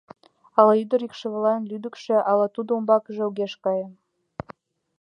[0.57, 3.87] —Ала ӱдыр икшывылан лӱдыкшӧ, ала тудо умбакыже огеш кае?